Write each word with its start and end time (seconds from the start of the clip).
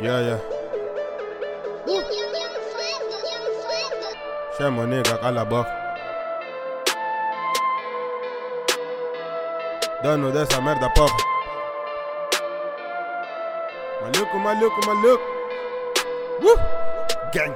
Yeah, 0.00 0.20
yeah. 0.20 0.38
Share 4.56 4.70
my 4.70 4.86
nigga, 4.86 5.18
I 5.20 5.30
love 5.30 5.48
buff. 5.48 5.66
Dono 10.04 10.30
de 10.30 10.42
esa 10.42 10.60
merda, 10.60 10.88
pop. 10.94 11.10
Maluco, 14.02 14.38
maluco, 14.38 14.80
maluco. 14.86 15.22
Woo! 16.42 16.54
Gang. 17.32 17.54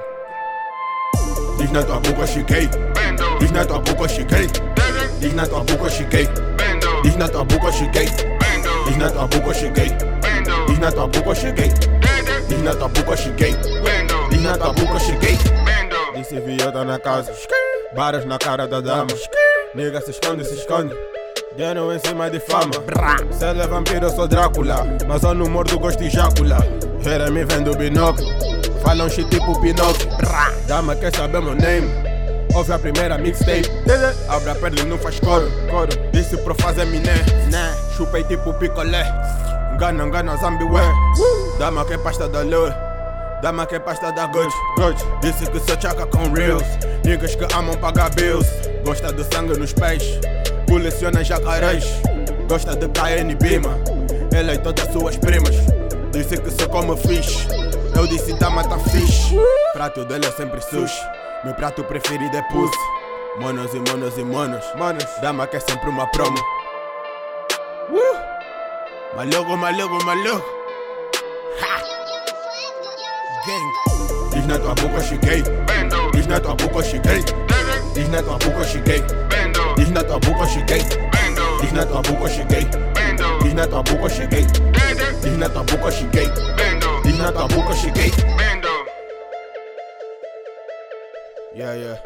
Dich 1.57 1.71
net 1.71 1.89
op 1.89 2.03
boek 2.03 2.19
als 2.19 2.33
je 2.33 2.43
gay. 2.45 2.69
Dich 3.39 3.51
net 3.51 3.71
op 3.71 3.85
boek 3.85 4.01
als 4.01 4.15
je 4.15 4.25
gay. 4.27 4.49
Dich 5.19 5.33
net 5.33 5.53
op 5.53 5.65
boek 5.65 5.79
als 5.79 5.97
je 5.97 6.05
gay. 6.09 6.27
Dich 7.03 7.15
net 7.15 7.35
op 7.35 7.47
boek 7.47 7.63
als 7.63 7.79
je 7.79 7.87
gay. 7.93 8.11
Dich 8.85 8.97
net 8.97 9.23
Diz 12.47 12.61
na 12.61 12.75
tua 12.75 12.87
boca, 12.87 13.17
cheguei. 13.17 13.55
Diz 14.29 14.41
na 14.41 14.57
tua 14.57 14.73
boca, 14.73 14.99
cheguei. 14.99 15.37
Disse 16.15 16.39
viota 16.39 16.83
na 16.83 16.99
casa. 16.99 17.33
Baras 17.95 18.25
na 18.25 18.37
cara 18.37 18.67
da 18.67 18.81
dama. 18.81 19.07
Nega 19.75 20.01
se 20.01 20.11
esconde, 20.11 20.45
se 20.45 20.55
esconde. 20.55 20.95
Dinheiro 21.55 21.93
em 21.93 21.99
cima 21.99 22.29
de 22.29 22.39
fama. 22.39 22.71
Se 23.31 23.45
ele 23.45 23.61
é 23.61 23.67
vampiro, 23.67 24.05
eu 24.05 24.09
sou 24.09 24.27
Drácula. 24.27 24.85
Mas 25.07 25.23
eu 25.23 25.33
não 25.33 25.47
mordo, 25.47 25.77
gosto 25.79 25.99
de 25.99 26.09
jácula. 26.09 26.57
Era 27.05 27.29
me 27.29 27.43
vendo 27.45 27.75
binóculo. 27.75 28.27
Falam 28.81 29.09
shit 29.09 29.29
tipo 29.29 29.59
Pinóquio. 29.61 30.09
Dama 30.67 30.95
quer 30.95 31.15
saber 31.15 31.41
meu 31.41 31.55
name. 31.55 31.89
Ouve 32.53 32.73
a 32.73 32.79
primeira 32.79 33.17
mixtape. 33.17 33.69
Abre 34.27 34.49
a 34.49 34.55
perna 34.55 34.81
e 34.81 34.85
não 34.85 34.97
faz 34.97 35.19
coro. 35.19 35.49
coro. 35.69 35.89
Disse 36.11 36.37
pro 36.37 36.53
fazer 36.55 36.85
miné. 36.85 37.15
Chupei 37.95 38.23
tipo 38.23 38.53
picolé. 38.53 39.05
Engana, 39.73 40.03
engana, 40.03 40.37
zambiwé. 40.37 40.83
Dama 41.57 41.83
que 41.83 41.93
é 41.93 41.97
pasta 41.97 42.29
da 42.29 42.41
lua. 42.43 42.75
Dama 43.41 43.65
que 43.65 43.75
é 43.75 43.79
pasta 43.79 44.11
da 44.11 44.27
Gucci. 44.27 44.55
Gucci. 44.77 45.03
Disse 45.19 45.49
que 45.49 45.59
sou 45.59 45.81
chaca 45.81 46.05
com 46.05 46.31
reels. 46.31 46.63
Niggas 47.03 47.35
que 47.35 47.43
amam 47.55 47.75
pagar 47.77 48.11
bills. 48.11 48.47
Gosta 48.85 49.11
de 49.11 49.23
sangue 49.33 49.57
nos 49.57 49.73
pés. 49.73 50.19
Coleciona 50.69 51.23
jacarés. 51.23 51.85
Gosta 52.47 52.75
de 52.75 52.87
KN 52.87 53.35
Bima. 53.41 53.75
Ela 54.31 54.53
e 54.53 54.59
todas 54.59 54.87
suas 54.93 55.17
primas. 55.17 55.55
Disse 56.11 56.37
que 56.37 56.51
sou 56.51 56.69
como 56.69 56.95
fish. 56.95 57.47
Eu 57.95 58.05
disse 58.05 58.31
dama 58.33 58.63
tá 58.63 58.77
fixe. 58.77 59.35
Prato 59.73 60.05
dela 60.05 60.25
é 60.27 60.31
sempre 60.31 60.61
sushi. 60.61 61.01
Meu 61.43 61.55
prato 61.55 61.83
preferido 61.83 62.37
é 62.37 62.41
pussy. 62.43 62.77
Monos 63.39 63.73
e 63.73 63.79
monos 63.79 64.17
e 64.19 64.23
monos. 64.23 64.63
Manos. 64.77 65.07
Dama 65.19 65.47
que 65.47 65.57
é 65.57 65.59
sempre 65.59 65.89
uma 65.89 66.05
promo. 66.11 66.37
My 69.15 69.25
loco, 69.25 69.55
my 69.55 69.69
loco, 69.71 70.03
my 70.05 70.15
loco. 70.15 70.43
Gang. 73.45 73.73
Is 74.35 74.47
not 74.47 74.61
a 74.61 74.73
book 74.73 75.03
she 75.03 75.17
gay. 75.17 75.41
Bando. 75.67 76.09
Is 76.17 76.27
not 76.27 76.45
a 76.45 76.55
book 76.55 76.83
she 76.83 76.97
gay. 76.97 77.21
Is 77.95 78.09
not 78.09 78.25
a 78.25 78.37
book 78.39 78.65
she 78.65 78.79
gay. 78.81 79.01
Bando. 79.29 79.75
Is 79.75 79.91
not 79.91 80.09
a 80.09 80.19
book 80.19 80.49
she 80.49 80.61
gay. 80.63 80.81
Bando. 81.11 81.59
Is 81.61 81.73
not 81.73 81.91
a 81.91 82.01
book 82.01 82.29
she 82.31 82.43
gay. 82.45 82.65
Bando. 82.95 83.45
Is 83.45 83.53
not 83.53 83.69
a 83.71 83.83
book 83.83 84.09
she 84.09 84.25
gay. 84.25 84.47
Bando. 84.73 85.27
Is 85.27 85.37
not 85.37 85.55
a 85.55 85.63
book 85.63 85.91
she 85.93 86.05
gay. 86.07 86.27
Bando. 86.57 87.01
Is 87.05 87.19
not 87.19 87.35
a 87.35 87.47
book 87.53 87.75
she 87.75 87.91
gay. 87.91 88.09
Bando. 88.37 88.73
Yeah, 91.53 91.75
yeah. 91.75 91.97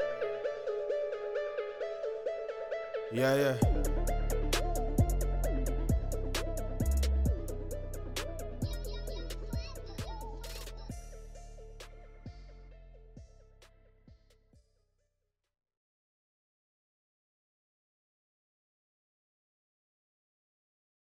Yeah, 3.14 3.36
yeah. 3.36 3.56